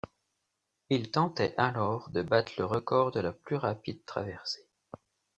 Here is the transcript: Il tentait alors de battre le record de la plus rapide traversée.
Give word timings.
Il 0.89 1.11
tentait 1.11 1.53
alors 1.59 2.09
de 2.09 2.23
battre 2.23 2.53
le 2.57 2.65
record 2.65 3.11
de 3.11 3.19
la 3.19 3.33
plus 3.33 3.55
rapide 3.57 4.03
traversée. 4.03 4.65